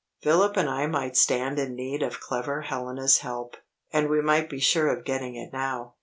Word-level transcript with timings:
Philip 0.23 0.57
and 0.57 0.67
I 0.67 0.87
might 0.87 1.15
stand 1.15 1.59
in 1.59 1.75
need 1.75 2.01
of 2.01 2.19
clever 2.19 2.61
Helena's 2.63 3.19
help, 3.19 3.55
and 3.93 4.09
we 4.09 4.19
might 4.19 4.49
be 4.49 4.59
sure 4.59 4.87
of 4.87 5.05
getting 5.05 5.35
it 5.35 5.53
now. 5.53 5.93